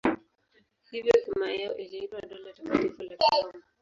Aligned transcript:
Hivyo 0.91 1.11
himaya 1.25 1.55
yao 1.61 1.77
iliitwa 1.77 2.21
Dola 2.21 2.53
Takatifu 2.53 3.03
la 3.03 3.15
Kiroma. 3.17 3.53